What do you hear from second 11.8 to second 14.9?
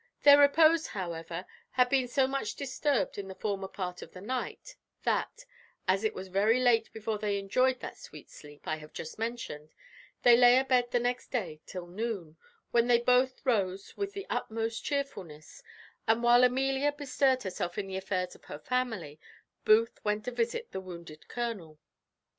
noon, when they both rose with the utmost